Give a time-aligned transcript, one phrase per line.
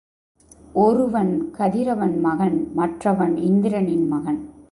[0.73, 4.51] ஒருவன் கதிரவன் மகன் மற்றவன் இந்திரனின் மகன்.